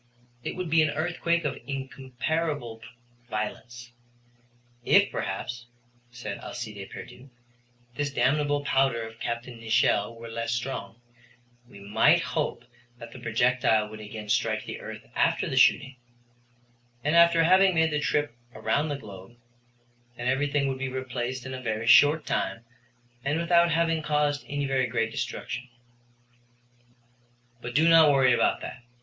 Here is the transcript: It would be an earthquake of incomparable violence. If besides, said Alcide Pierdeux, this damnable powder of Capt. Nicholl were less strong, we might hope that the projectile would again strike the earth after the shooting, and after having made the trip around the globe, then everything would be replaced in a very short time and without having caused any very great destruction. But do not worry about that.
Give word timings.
It 0.43 0.55
would 0.55 0.71
be 0.71 0.81
an 0.81 0.89
earthquake 0.89 1.45
of 1.45 1.59
incomparable 1.67 2.81
violence. 3.29 3.91
If 4.83 5.11
besides, 5.11 5.67
said 6.09 6.39
Alcide 6.39 6.89
Pierdeux, 6.89 7.29
this 7.93 8.09
damnable 8.11 8.63
powder 8.65 9.03
of 9.03 9.19
Capt. 9.19 9.45
Nicholl 9.45 10.15
were 10.15 10.27
less 10.27 10.53
strong, 10.53 10.99
we 11.69 11.79
might 11.79 12.21
hope 12.23 12.65
that 12.97 13.11
the 13.11 13.19
projectile 13.19 13.89
would 13.89 13.99
again 13.99 14.27
strike 14.27 14.65
the 14.65 14.79
earth 14.79 15.03
after 15.13 15.47
the 15.47 15.55
shooting, 15.55 15.97
and 17.03 17.15
after 17.15 17.43
having 17.43 17.75
made 17.75 17.91
the 17.91 17.99
trip 17.99 18.33
around 18.55 18.89
the 18.89 18.97
globe, 18.97 19.35
then 20.17 20.27
everything 20.27 20.67
would 20.67 20.79
be 20.79 20.89
replaced 20.89 21.45
in 21.45 21.53
a 21.53 21.61
very 21.61 21.85
short 21.85 22.25
time 22.25 22.65
and 23.23 23.37
without 23.39 23.69
having 23.71 24.01
caused 24.01 24.43
any 24.49 24.65
very 24.65 24.87
great 24.87 25.11
destruction. 25.11 25.69
But 27.61 27.75
do 27.75 27.87
not 27.87 28.09
worry 28.11 28.33
about 28.33 28.61
that. 28.61 28.81